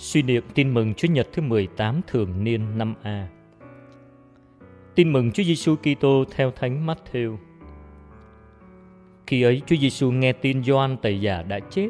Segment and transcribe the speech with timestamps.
[0.00, 3.28] Suy niệm tin mừng Chúa Nhật thứ 18 thường niên năm A.
[4.94, 7.36] Tin mừng Chúa Giêsu Kitô theo Thánh Matthew.
[9.26, 11.88] Khi ấy Chúa Giêsu nghe tin Gioan Tẩy Giả đã chết,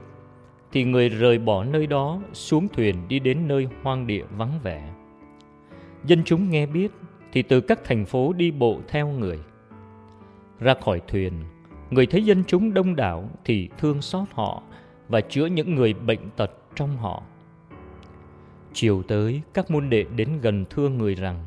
[0.73, 4.95] thì người rời bỏ nơi đó xuống thuyền đi đến nơi hoang địa vắng vẻ.
[6.05, 6.93] Dân chúng nghe biết
[7.33, 9.39] thì từ các thành phố đi bộ theo người.
[10.59, 11.33] Ra khỏi thuyền,
[11.91, 14.63] người thấy dân chúng đông đảo thì thương xót họ
[15.09, 17.23] và chữa những người bệnh tật trong họ
[18.73, 21.47] Chiều tới, các môn đệ đến gần thưa người rằng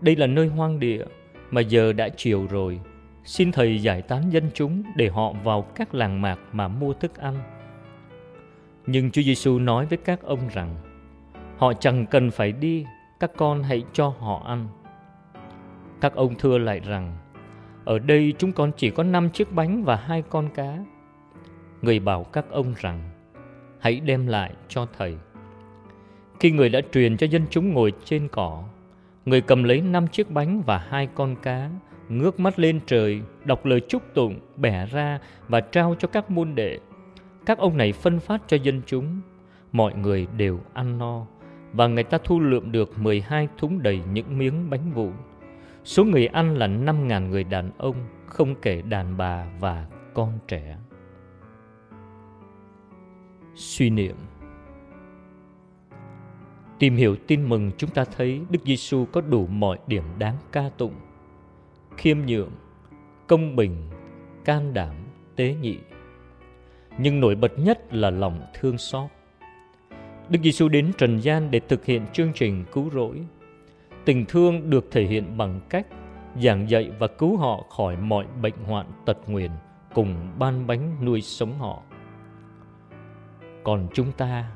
[0.00, 1.04] Đây là nơi hoang địa,
[1.50, 2.80] mà giờ đã chiều rồi.
[3.24, 7.16] Xin Thầy giải tán dân chúng để họ vào các làng mạc mà mua thức
[7.16, 7.34] ăn.
[8.86, 10.76] Nhưng Chúa Giêsu nói với các ông rằng
[11.56, 12.84] Họ chẳng cần phải đi,
[13.20, 14.68] các con hãy cho họ ăn.
[16.00, 17.16] Các ông thưa lại rằng
[17.84, 20.78] Ở đây chúng con chỉ có năm chiếc bánh và hai con cá.
[21.82, 23.10] Người bảo các ông rằng
[23.80, 25.16] Hãy đem lại cho Thầy.
[26.40, 28.64] Khi người đã truyền cho dân chúng ngồi trên cỏ,
[29.24, 31.70] người cầm lấy năm chiếc bánh và hai con cá,
[32.08, 36.54] ngước mắt lên trời, đọc lời chúc tụng, bẻ ra và trao cho các môn
[36.54, 36.78] đệ.
[37.46, 39.20] Các ông này phân phát cho dân chúng,
[39.72, 41.26] mọi người đều ăn no,
[41.72, 45.12] và người ta thu lượm được 12 thúng đầy những miếng bánh vụn.
[45.84, 50.76] Số người ăn là 5.000 người đàn ông, không kể đàn bà và con trẻ.
[53.54, 54.16] Suy niệm
[56.78, 60.70] Tìm hiểu tin mừng chúng ta thấy Đức Giêsu có đủ mọi điểm đáng ca
[60.78, 60.94] tụng.
[61.96, 62.50] Khiêm nhượng,
[63.26, 63.76] công bình,
[64.44, 64.94] can đảm,
[65.36, 65.78] tế nhị.
[66.98, 69.10] Nhưng nổi bật nhất là lòng thương xót.
[70.28, 73.20] Đức Giêsu đến trần gian để thực hiện chương trình cứu rỗi.
[74.04, 75.86] Tình thương được thể hiện bằng cách
[76.42, 79.50] giảng dạy và cứu họ khỏi mọi bệnh hoạn tật nguyền
[79.94, 81.82] cùng ban bánh nuôi sống họ.
[83.64, 84.50] Còn chúng ta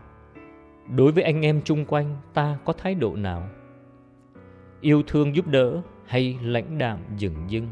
[0.96, 3.48] đối với anh em chung quanh ta có thái độ nào
[4.80, 7.68] yêu thương giúp đỡ hay lãnh đạm dừng dưng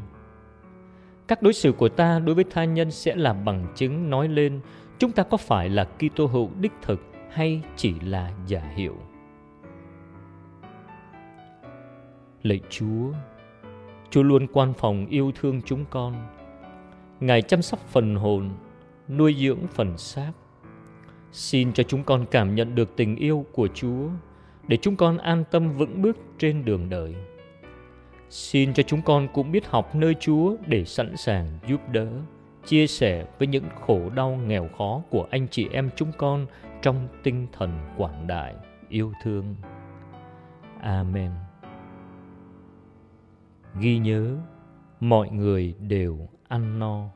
[1.28, 4.60] các đối xử của ta đối với tha nhân sẽ là bằng chứng nói lên
[4.98, 7.00] chúng ta có phải là Kitô hữu đích thực
[7.30, 8.96] hay chỉ là giả hiệu.
[12.42, 13.12] Lạy Chúa,
[14.10, 16.14] Chúa luôn quan phòng yêu thương chúng con.
[17.20, 18.50] Ngài chăm sóc phần hồn,
[19.08, 20.32] nuôi dưỡng phần xác
[21.36, 24.08] Xin cho chúng con cảm nhận được tình yêu của Chúa
[24.68, 27.14] để chúng con an tâm vững bước trên đường đời.
[28.30, 32.08] Xin cho chúng con cũng biết học nơi Chúa để sẵn sàng giúp đỡ,
[32.66, 36.46] chia sẻ với những khổ đau nghèo khó của anh chị em chúng con
[36.82, 38.54] trong tinh thần quảng đại,
[38.88, 39.56] yêu thương.
[40.80, 41.30] Amen.
[43.80, 44.36] Ghi nhớ,
[45.00, 47.10] mọi người đều ăn no.